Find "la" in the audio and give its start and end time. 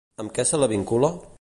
0.61-0.69